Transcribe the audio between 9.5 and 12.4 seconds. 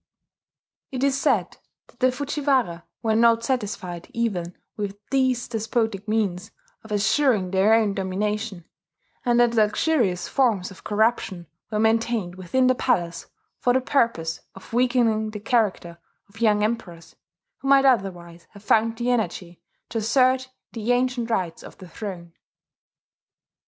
luxurious forms of corruption were maintained